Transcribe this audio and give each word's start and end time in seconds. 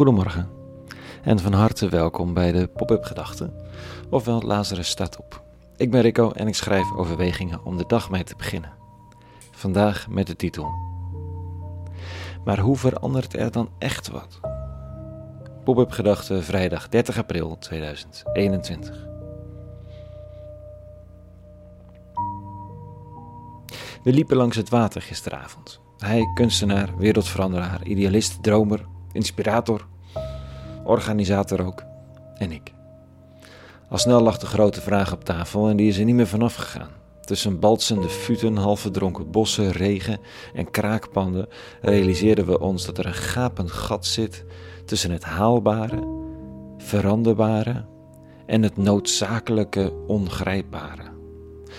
Goedemorgen 0.00 0.48
en 1.22 1.38
van 1.38 1.52
harte 1.52 1.88
welkom 1.88 2.34
bij 2.34 2.52
de 2.52 2.66
Pop-up 2.66 3.04
Gedachten, 3.04 3.54
ofwel 4.10 4.42
Lazarus 4.42 4.88
staat 4.88 5.18
op. 5.18 5.42
Ik 5.76 5.90
ben 5.90 6.00
Rico 6.00 6.30
en 6.30 6.46
ik 6.46 6.54
schrijf 6.54 6.92
overwegingen 6.92 7.64
om 7.64 7.76
de 7.76 7.84
dag 7.86 8.10
mee 8.10 8.24
te 8.24 8.36
beginnen. 8.36 8.72
Vandaag 9.50 10.08
met 10.08 10.26
de 10.26 10.36
titel. 10.36 10.72
Maar 12.44 12.58
hoe 12.58 12.76
verandert 12.76 13.36
er 13.36 13.50
dan 13.50 13.70
echt 13.78 14.08
wat? 14.08 14.40
Pop-up 15.64 15.90
Gedachten, 15.90 16.42
vrijdag 16.42 16.88
30 16.88 17.18
april 17.18 17.58
2021. 17.58 19.06
We 24.02 24.12
liepen 24.12 24.36
langs 24.36 24.56
het 24.56 24.68
water 24.68 25.02
gisteravond. 25.02 25.80
Hij, 25.98 26.30
kunstenaar, 26.34 26.96
wereldveranderaar, 26.96 27.84
idealist, 27.84 28.42
dromer, 28.42 28.88
inspirator, 29.12 29.86
organisator 30.84 31.66
ook. 31.66 31.82
En 32.36 32.52
ik. 32.52 32.72
Al 33.88 33.98
snel 33.98 34.20
lag 34.20 34.38
de 34.38 34.46
grote 34.46 34.80
vraag 34.80 35.12
op 35.12 35.24
tafel 35.24 35.68
en 35.68 35.76
die 35.76 35.88
is 35.88 35.98
er 35.98 36.04
niet 36.04 36.14
meer 36.14 36.26
vanaf 36.26 36.54
gegaan. 36.54 36.90
Tussen 37.20 37.60
balsende 37.60 38.08
futen, 38.08 38.56
half 38.56 38.80
verdronken 38.80 39.30
bossen, 39.30 39.70
regen 39.72 40.20
en 40.54 40.70
kraakpanden 40.70 41.48
realiseerden 41.80 42.46
we 42.46 42.60
ons 42.60 42.86
dat 42.86 42.98
er 42.98 43.06
een 43.06 43.14
gapend 43.14 43.70
gat 43.70 44.06
zit 44.06 44.44
tussen 44.84 45.10
het 45.10 45.24
haalbare, 45.24 46.04
veranderbare 46.78 47.84
en 48.46 48.62
het 48.62 48.76
noodzakelijke 48.76 49.92
ongrijpbare. 50.06 51.02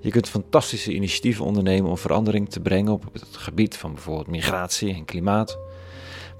Je 0.00 0.10
kunt 0.10 0.28
fantastische 0.28 0.94
initiatieven 0.94 1.44
ondernemen 1.44 1.90
om 1.90 1.98
verandering 1.98 2.50
te 2.50 2.60
brengen 2.60 2.92
op 2.92 3.04
het 3.12 3.36
gebied 3.36 3.76
van 3.76 3.92
bijvoorbeeld 3.92 4.26
migratie 4.26 4.94
en 4.94 5.04
klimaat. 5.04 5.58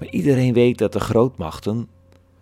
Maar 0.03 0.11
iedereen 0.11 0.53
weet 0.53 0.79
dat 0.79 0.93
de 0.93 1.01
grootmachten 1.01 1.89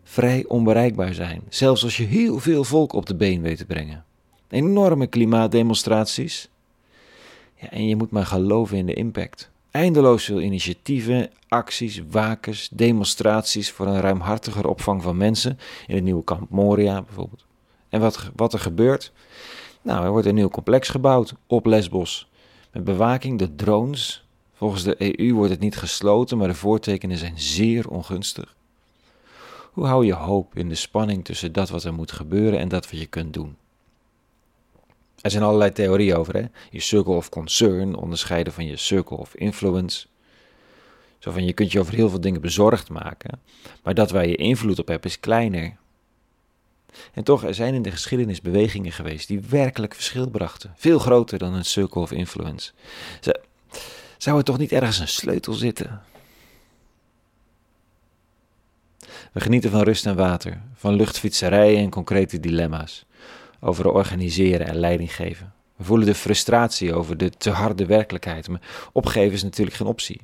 vrij 0.02 0.44
onbereikbaar 0.48 1.14
zijn, 1.14 1.42
zelfs 1.48 1.84
als 1.84 1.96
je 1.96 2.04
heel 2.04 2.38
veel 2.38 2.64
volk 2.64 2.92
op 2.92 3.06
de 3.06 3.14
been 3.14 3.42
weet 3.42 3.56
te 3.56 3.64
brengen. 3.64 4.04
Enorme 4.48 5.06
klimaatdemonstraties. 5.06 6.48
Ja, 7.54 7.70
en 7.70 7.88
je 7.88 7.96
moet 7.96 8.10
maar 8.10 8.26
geloven 8.26 8.76
in 8.76 8.86
de 8.86 8.94
impact. 8.94 9.50
Eindeloos 9.70 10.24
veel 10.24 10.40
initiatieven, 10.40 11.30
acties, 11.48 12.02
wakens, 12.10 12.68
demonstraties 12.72 13.70
voor 13.70 13.86
een 13.86 14.00
ruimhartiger 14.00 14.68
opvang 14.68 15.02
van 15.02 15.16
mensen 15.16 15.58
in 15.86 15.94
het 15.94 16.04
nieuwe 16.04 16.24
kamp 16.24 16.50
Moria 16.50 17.02
bijvoorbeeld. 17.02 17.44
En 17.88 18.00
wat, 18.00 18.30
wat 18.36 18.52
er 18.52 18.58
gebeurt? 18.58 19.12
Nou, 19.82 20.04
er 20.04 20.10
wordt 20.10 20.26
een 20.26 20.34
nieuw 20.34 20.48
complex 20.48 20.88
gebouwd 20.88 21.34
op 21.46 21.66
Lesbos. 21.66 22.28
Met 22.72 22.84
bewaking, 22.84 23.38
de 23.38 23.54
drones. 23.54 24.28
Volgens 24.60 24.82
de 24.82 25.18
EU 25.18 25.34
wordt 25.34 25.50
het 25.50 25.60
niet 25.60 25.76
gesloten, 25.76 26.38
maar 26.38 26.48
de 26.48 26.54
voortekenen 26.54 27.16
zijn 27.16 27.38
zeer 27.38 27.88
ongunstig. 27.88 28.56
Hoe 29.72 29.86
hou 29.86 30.06
je 30.06 30.12
hoop 30.12 30.56
in 30.56 30.68
de 30.68 30.74
spanning 30.74 31.24
tussen 31.24 31.52
dat 31.52 31.68
wat 31.68 31.84
er 31.84 31.94
moet 31.94 32.12
gebeuren 32.12 32.58
en 32.58 32.68
dat 32.68 32.90
wat 32.90 33.00
je 33.00 33.06
kunt 33.06 33.34
doen? 33.34 33.56
Er 35.20 35.30
zijn 35.30 35.42
allerlei 35.42 35.72
theorieën 35.72 36.16
over, 36.16 36.34
hè? 36.34 36.44
Je 36.70 36.80
circle 36.80 37.14
of 37.14 37.28
concern 37.28 37.94
onderscheiden 37.94 38.52
van 38.52 38.66
je 38.66 38.76
circle 38.76 39.16
of 39.16 39.34
influence. 39.34 40.06
Zo 41.18 41.30
van 41.30 41.44
je 41.44 41.52
kunt 41.52 41.72
je 41.72 41.80
over 41.80 41.94
heel 41.94 42.08
veel 42.08 42.20
dingen 42.20 42.40
bezorgd 42.40 42.88
maken, 42.88 43.40
maar 43.82 43.94
dat 43.94 44.10
waar 44.10 44.26
je 44.26 44.36
invloed 44.36 44.78
op 44.78 44.88
hebt 44.88 45.04
is 45.04 45.20
kleiner. 45.20 45.76
En 47.12 47.24
toch, 47.24 47.44
er 47.44 47.54
zijn 47.54 47.74
in 47.74 47.82
de 47.82 47.90
geschiedenis 47.90 48.40
bewegingen 48.40 48.92
geweest 48.92 49.28
die 49.28 49.40
werkelijk 49.40 49.94
verschil 49.94 50.28
brachten. 50.30 50.74
Veel 50.76 50.98
groter 50.98 51.38
dan 51.38 51.54
een 51.54 51.64
circle 51.64 52.00
of 52.00 52.12
influence. 52.12 52.72
Zou 54.20 54.38
er 54.38 54.44
toch 54.44 54.58
niet 54.58 54.72
ergens 54.72 54.98
een 54.98 55.08
sleutel 55.08 55.52
zitten? 55.52 56.02
We 59.32 59.40
genieten 59.40 59.70
van 59.70 59.82
rust 59.82 60.06
en 60.06 60.16
water, 60.16 60.60
van 60.74 60.94
luchtfietserijen 60.94 61.78
en 61.78 61.90
concrete 61.90 62.40
dilemma's, 62.40 63.04
over 63.60 63.92
organiseren 63.92 64.66
en 64.66 64.76
leiding 64.76 65.14
geven. 65.14 65.52
We 65.76 65.84
voelen 65.84 66.06
de 66.06 66.14
frustratie 66.14 66.94
over 66.94 67.16
de 67.16 67.30
te 67.30 67.50
harde 67.50 67.86
werkelijkheid, 67.86 68.48
maar 68.48 68.90
opgeven 68.92 69.32
is 69.32 69.42
natuurlijk 69.42 69.76
geen 69.76 69.86
optie. 69.86 70.20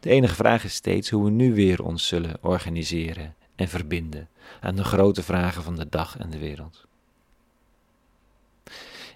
De 0.00 0.10
enige 0.10 0.34
vraag 0.34 0.64
is 0.64 0.74
steeds 0.74 1.10
hoe 1.10 1.24
we 1.24 1.30
nu 1.30 1.54
weer 1.54 1.82
ons 1.82 2.06
zullen 2.06 2.36
organiseren 2.40 3.34
en 3.56 3.68
verbinden 3.68 4.28
aan 4.60 4.76
de 4.76 4.84
grote 4.84 5.22
vragen 5.22 5.62
van 5.62 5.76
de 5.76 5.88
dag 5.88 6.18
en 6.18 6.30
de 6.30 6.38
wereld. 6.38 6.88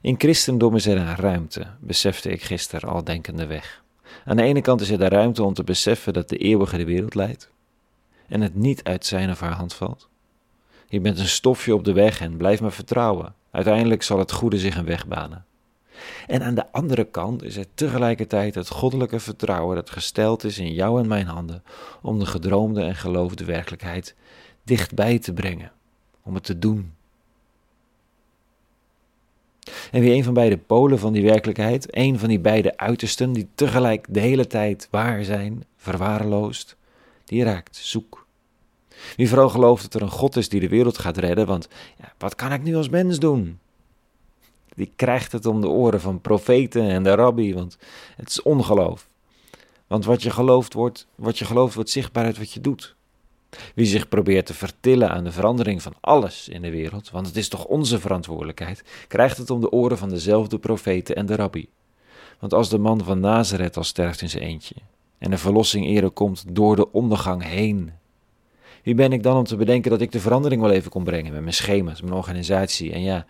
In 0.04 0.14
christendom 0.18 0.74
is 0.74 0.86
er 0.86 0.96
een 0.96 1.16
ruimte, 1.16 1.66
besefte 1.80 2.30
ik 2.30 2.42
gisteren 2.42 2.88
al 2.88 3.04
denkende 3.04 3.46
weg. 3.46 3.82
Aan 4.24 4.36
de 4.36 4.42
ene 4.42 4.60
kant 4.60 4.80
is 4.80 4.90
er 4.90 4.98
de 4.98 5.08
ruimte 5.08 5.42
om 5.42 5.54
te 5.54 5.64
beseffen 5.64 6.12
dat 6.12 6.28
de 6.28 6.36
eeuwige 6.36 6.76
de 6.76 6.84
wereld 6.84 7.14
leidt 7.14 7.50
en 8.28 8.40
het 8.40 8.54
niet 8.54 8.82
uit 8.82 9.06
zijn 9.06 9.30
of 9.30 9.40
haar 9.40 9.52
hand 9.52 9.74
valt. 9.74 10.08
Je 10.88 11.00
bent 11.00 11.18
een 11.18 11.28
stofje 11.28 11.74
op 11.74 11.84
de 11.84 11.92
weg 11.92 12.20
en 12.20 12.36
blijf 12.36 12.60
maar 12.60 12.72
vertrouwen. 12.72 13.34
Uiteindelijk 13.50 14.02
zal 14.02 14.18
het 14.18 14.32
goede 14.32 14.58
zich 14.58 14.76
een 14.76 14.84
weg 14.84 15.06
banen. 15.06 15.44
En 16.26 16.42
aan 16.42 16.54
de 16.54 16.72
andere 16.72 17.04
kant 17.04 17.42
is 17.42 17.56
er 17.56 17.66
tegelijkertijd 17.74 18.54
het 18.54 18.68
goddelijke 18.68 19.20
vertrouwen 19.20 19.76
dat 19.76 19.90
gesteld 19.90 20.44
is 20.44 20.58
in 20.58 20.72
jou 20.72 21.00
en 21.00 21.08
mijn 21.08 21.26
handen 21.26 21.62
om 22.02 22.18
de 22.18 22.26
gedroomde 22.26 22.82
en 22.82 22.96
geloofde 22.96 23.44
werkelijkheid 23.44 24.14
dichtbij 24.64 25.18
te 25.18 25.32
brengen, 25.32 25.72
om 26.22 26.34
het 26.34 26.44
te 26.44 26.58
doen. 26.58 26.94
En 29.90 30.00
wie 30.00 30.12
een 30.12 30.24
van 30.24 30.34
beide 30.34 30.56
polen 30.56 30.98
van 30.98 31.12
die 31.12 31.22
werkelijkheid, 31.22 31.96
een 31.96 32.18
van 32.18 32.28
die 32.28 32.38
beide 32.38 32.76
uitersten 32.76 33.32
die 33.32 33.48
tegelijk 33.54 34.06
de 34.08 34.20
hele 34.20 34.46
tijd 34.46 34.88
waar 34.90 35.24
zijn, 35.24 35.64
verwaarloosd, 35.76 36.76
die 37.24 37.44
raakt 37.44 37.76
zoek. 37.76 38.26
Wie 39.16 39.28
vooral 39.28 39.48
gelooft 39.48 39.82
dat 39.82 39.94
er 39.94 40.02
een 40.02 40.10
God 40.10 40.36
is 40.36 40.48
die 40.48 40.60
de 40.60 40.68
wereld 40.68 40.98
gaat 40.98 41.16
redden, 41.16 41.46
want 41.46 41.68
ja, 41.98 42.12
wat 42.18 42.34
kan 42.34 42.52
ik 42.52 42.62
nu 42.62 42.76
als 42.76 42.88
mens 42.88 43.18
doen? 43.18 43.58
Die 44.74 44.92
krijgt 44.96 45.32
het 45.32 45.46
om 45.46 45.60
de 45.60 45.68
oren 45.68 46.00
van 46.00 46.20
profeten 46.20 46.88
en 46.88 47.02
de 47.02 47.14
rabbi, 47.14 47.54
want 47.54 47.78
het 48.16 48.28
is 48.28 48.42
ongeloof. 48.42 49.06
Want 49.86 50.04
wat 50.04 50.22
je 50.22 50.30
gelooft 50.30 50.72
wordt, 50.72 51.06
wat 51.14 51.38
je 51.38 51.44
gelooft 51.44 51.74
wordt 51.74 51.90
zichtbaar 51.90 52.24
uit 52.24 52.38
wat 52.38 52.52
je 52.52 52.60
doet. 52.60 52.96
Wie 53.74 53.86
zich 53.86 54.08
probeert 54.08 54.46
te 54.46 54.54
vertillen 54.54 55.10
aan 55.10 55.24
de 55.24 55.32
verandering 55.32 55.82
van 55.82 55.94
alles 56.00 56.48
in 56.48 56.62
de 56.62 56.70
wereld, 56.70 57.10
want 57.10 57.26
het 57.26 57.36
is 57.36 57.48
toch 57.48 57.64
onze 57.64 58.00
verantwoordelijkheid, 58.00 58.84
krijgt 59.08 59.36
het 59.36 59.50
om 59.50 59.60
de 59.60 59.70
oren 59.70 59.98
van 59.98 60.08
dezelfde 60.08 60.58
profeten 60.58 61.16
en 61.16 61.26
de 61.26 61.34
rabbi. 61.34 61.68
Want 62.38 62.54
als 62.54 62.68
de 62.68 62.78
man 62.78 63.04
van 63.04 63.20
Nazareth 63.20 63.76
al 63.76 63.84
sterft 63.84 64.20
in 64.20 64.30
zijn 64.30 64.42
eentje, 64.42 64.74
en 65.18 65.30
de 65.30 65.38
verlossing 65.38 65.86
eerder 65.86 66.10
komt 66.10 66.44
door 66.48 66.76
de 66.76 66.92
ondergang 66.92 67.44
heen, 67.44 67.92
wie 68.82 68.94
ben 68.94 69.12
ik 69.12 69.22
dan 69.22 69.36
om 69.36 69.44
te 69.44 69.56
bedenken 69.56 69.90
dat 69.90 70.00
ik 70.00 70.12
de 70.12 70.20
verandering 70.20 70.62
wel 70.62 70.70
even 70.70 70.90
kon 70.90 71.04
brengen 71.04 71.32
met 71.32 71.42
mijn 71.42 71.54
schema's, 71.54 72.00
mijn 72.00 72.14
organisatie 72.14 72.92
en 72.92 73.02
ja, 73.02 73.26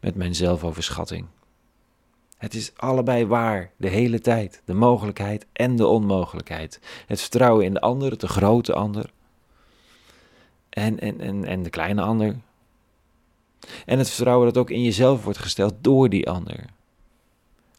met 0.00 0.14
mijn 0.14 0.34
zelfoverschatting? 0.34 1.26
Het 2.36 2.54
is 2.54 2.72
allebei 2.76 3.26
waar, 3.26 3.70
de 3.76 3.88
hele 3.88 4.20
tijd, 4.20 4.62
de 4.64 4.74
mogelijkheid 4.74 5.46
en 5.52 5.76
de 5.76 5.86
onmogelijkheid. 5.86 6.80
Het 7.06 7.20
vertrouwen 7.20 7.64
in 7.64 7.72
de 7.72 7.80
ander, 7.80 8.18
de 8.18 8.28
grote 8.28 8.72
ander, 8.72 9.10
en, 10.76 11.00
en, 11.00 11.20
en, 11.20 11.44
en 11.44 11.62
de 11.62 11.70
kleine 11.70 12.02
ander. 12.02 12.36
En 13.86 13.98
het 13.98 14.08
vertrouwen 14.08 14.46
dat 14.46 14.56
ook 14.56 14.70
in 14.70 14.82
jezelf 14.82 15.24
wordt 15.24 15.38
gesteld 15.38 15.74
door 15.80 16.08
die 16.08 16.30
ander. 16.30 16.64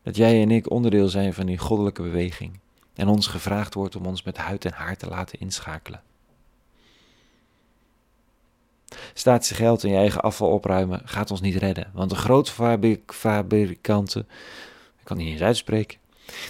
Dat 0.04 0.16
jij 0.16 0.42
en 0.42 0.52
ik 0.52 0.70
onderdeel 0.70 1.08
zijn 1.08 1.34
van 1.34 1.46
die 1.46 1.58
goddelijke 1.58 2.02
beweging. 2.02 2.60
En 2.94 3.08
ons 3.08 3.28
gevraagd 3.28 3.74
wordt 3.74 3.96
om 3.96 4.06
ons 4.06 4.24
met 4.24 4.38
huid 4.38 4.66
en 4.66 4.74
haar 4.74 4.98
te 4.98 5.08
laten 5.08 5.40
inschakelen. 5.40 6.02
Staatse 9.14 9.56
geld 9.56 9.84
en 9.84 9.90
je 9.90 9.96
eigen 9.96 10.22
afval 10.22 10.50
opruimen 10.50 11.02
gaat 11.06 11.32
ons 11.32 11.42
niet 11.42 11.56
redden. 11.56 11.92
Want 11.94 12.10
de 12.10 12.16
grootfabrikanten, 12.16 14.28
ik 15.00 15.04
kan 15.04 15.18
niet 15.18 15.28
eens 15.28 15.42
uitspreken. 15.42 15.98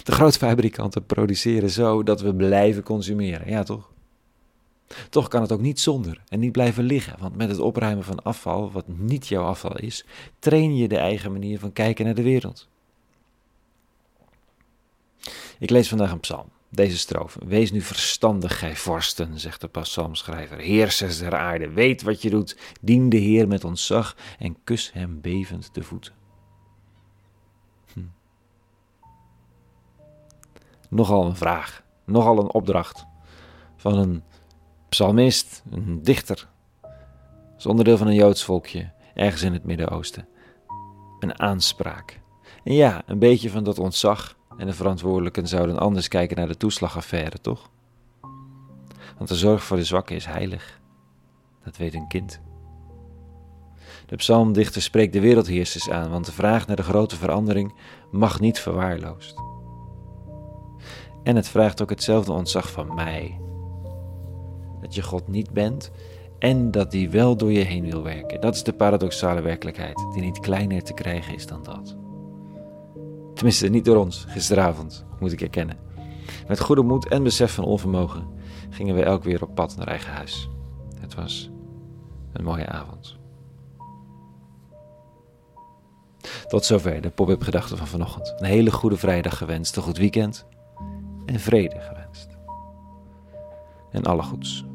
De 0.04 0.12
grootfabrikanten 0.12 1.06
produceren 1.06 1.70
zo 1.70 2.02
dat 2.02 2.20
we 2.20 2.34
blijven 2.34 2.82
consumeren. 2.82 3.50
Ja, 3.50 3.62
toch? 3.62 3.90
Toch 5.10 5.28
kan 5.28 5.42
het 5.42 5.52
ook 5.52 5.60
niet 5.60 5.80
zonder 5.80 6.22
en 6.28 6.40
niet 6.40 6.52
blijven 6.52 6.84
liggen, 6.84 7.16
want 7.18 7.36
met 7.36 7.48
het 7.48 7.58
opruimen 7.58 8.04
van 8.04 8.22
afval, 8.22 8.70
wat 8.72 8.88
niet 8.88 9.26
jouw 9.26 9.44
afval 9.44 9.76
is, 9.76 10.04
train 10.38 10.76
je 10.76 10.88
de 10.88 10.98
eigen 10.98 11.32
manier 11.32 11.58
van 11.58 11.72
kijken 11.72 12.04
naar 12.04 12.14
de 12.14 12.22
wereld. 12.22 12.68
Ik 15.58 15.70
lees 15.70 15.88
vandaag 15.88 16.10
een 16.10 16.20
psalm, 16.20 16.48
deze 16.68 16.98
strofe. 16.98 17.46
Wees 17.46 17.70
nu 17.70 17.80
verstandig, 17.80 18.58
gij 18.58 18.76
vorsten, 18.76 19.40
zegt 19.40 19.60
de 19.60 19.68
psalmschrijver. 19.68 20.58
Heersers 20.58 21.18
der 21.18 21.36
aarde, 21.36 21.70
weet 21.70 22.02
wat 22.02 22.22
je 22.22 22.30
doet. 22.30 22.56
Dien 22.80 23.08
de 23.08 23.16
Heer 23.16 23.48
met 23.48 23.64
ontzag 23.64 24.16
en 24.38 24.56
kus 24.64 24.92
hem 24.92 25.20
bevend 25.20 25.74
de 25.74 25.82
voeten. 25.82 26.12
Hm. 27.92 28.00
Nogal 30.88 31.24
een 31.24 31.36
vraag, 31.36 31.82
nogal 32.04 32.38
een 32.38 32.52
opdracht 32.52 33.06
van 33.76 33.98
een 33.98 34.22
psalmist, 34.88 35.62
een 35.70 36.02
dichter. 36.02 36.48
Als 37.54 37.66
onderdeel 37.66 37.96
van 37.96 38.06
een 38.06 38.14
Joods 38.14 38.44
volkje, 38.44 38.90
ergens 39.14 39.42
in 39.42 39.52
het 39.52 39.64
Midden-Oosten. 39.64 40.28
Een 41.20 41.40
aanspraak. 41.40 42.20
En 42.64 42.74
ja, 42.74 43.02
een 43.06 43.18
beetje 43.18 43.50
van 43.50 43.64
dat 43.64 43.78
ontzag. 43.78 44.36
En 44.56 44.66
de 44.66 44.72
verantwoordelijken 44.72 45.48
zouden 45.48 45.78
anders 45.78 46.08
kijken 46.08 46.36
naar 46.36 46.48
de 46.48 46.56
toeslagaffaire, 46.56 47.40
toch? 47.40 47.70
Want 49.16 49.28
de 49.28 49.36
zorg 49.36 49.64
voor 49.64 49.76
de 49.76 49.84
zwakken 49.84 50.16
is 50.16 50.26
heilig. 50.26 50.80
Dat 51.64 51.76
weet 51.76 51.94
een 51.94 52.08
kind. 52.08 52.40
De 54.06 54.16
psalmdichter 54.16 54.82
spreekt 54.82 55.12
de 55.12 55.20
wereldheersers 55.20 55.90
aan, 55.90 56.10
want 56.10 56.26
de 56.26 56.32
vraag 56.32 56.66
naar 56.66 56.76
de 56.76 56.82
grote 56.82 57.16
verandering 57.16 57.74
mag 58.10 58.40
niet 58.40 58.60
verwaarloosd. 58.60 59.34
En 61.22 61.36
het 61.36 61.48
vraagt 61.48 61.82
ook 61.82 61.90
hetzelfde 61.90 62.32
ontzag 62.32 62.70
van 62.70 62.94
mij. 62.94 63.38
Dat 64.80 64.94
je 64.94 65.02
God 65.02 65.28
niet 65.28 65.50
bent 65.50 65.90
en 66.38 66.70
dat 66.70 66.90
die 66.90 67.10
wel 67.10 67.36
door 67.36 67.52
je 67.52 67.64
heen 67.64 67.90
wil 67.90 68.02
werken. 68.02 68.40
Dat 68.40 68.54
is 68.54 68.62
de 68.62 68.72
paradoxale 68.72 69.40
werkelijkheid, 69.40 70.06
die 70.12 70.22
niet 70.22 70.40
kleiner 70.40 70.82
te 70.82 70.94
krijgen 70.94 71.34
is 71.34 71.46
dan 71.46 71.62
dat. 71.62 71.96
Tenminste, 73.34 73.68
niet 73.68 73.84
door 73.84 73.96
ons, 73.96 74.24
gisteravond, 74.28 75.04
moet 75.20 75.32
ik 75.32 75.40
erkennen. 75.40 75.76
Met 76.48 76.60
goede 76.60 76.82
moed 76.82 77.08
en 77.08 77.22
besef 77.22 77.54
van 77.54 77.64
onvermogen 77.64 78.26
gingen 78.70 78.94
we 78.94 79.02
elk 79.02 79.24
weer 79.24 79.42
op 79.42 79.54
pad 79.54 79.76
naar 79.76 79.86
eigen 79.86 80.12
huis. 80.12 80.48
Het 81.00 81.14
was 81.14 81.50
een 82.32 82.44
mooie 82.44 82.66
avond. 82.66 83.16
Tot 86.46 86.64
zover 86.64 87.00
de 87.00 87.10
pop-up 87.10 87.42
gedachten 87.42 87.76
van 87.76 87.86
vanochtend. 87.86 88.34
Een 88.36 88.46
hele 88.46 88.70
goede 88.70 88.96
vrijdag 88.96 89.38
gewenst, 89.38 89.76
een 89.76 89.82
goed 89.82 89.98
weekend 89.98 90.46
en 91.26 91.40
vrede 91.40 91.80
gewenst. 91.80 92.36
En 93.90 94.02
alle 94.02 94.22
goeds. 94.22 94.67